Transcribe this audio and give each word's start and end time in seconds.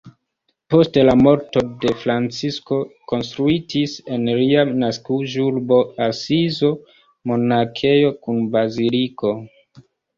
Post 0.73 0.95
la 1.09 1.13
morto 1.19 1.63
de 1.83 1.91
Francisko 2.05 2.79
konstruitis 3.13 3.95
en 4.17 4.27
lia 4.41 4.65
naskiĝurbo 4.81 5.81
Asizo 6.09 6.75
monakejo 7.33 8.15
kun 8.27 8.45
baziliko. 8.59 9.39